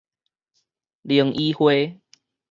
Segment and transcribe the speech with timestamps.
[1.03, 1.99] 靈醫會